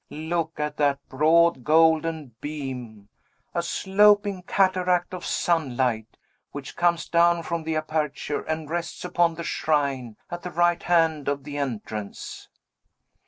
[0.09, 3.07] Look at that broad, golden beam
[3.53, 6.17] a sloping cataract of sunlight
[6.51, 11.27] which comes down from the aperture and rests upon the shrine, at the right hand
[11.27, 12.49] of the entrance!"